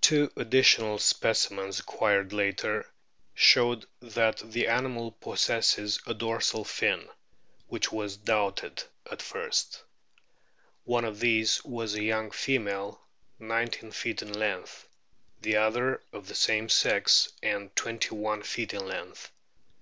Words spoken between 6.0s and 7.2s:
a dorsal fin